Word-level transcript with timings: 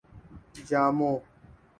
جامو 0.67 1.21